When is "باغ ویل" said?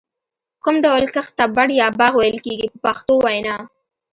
1.99-2.37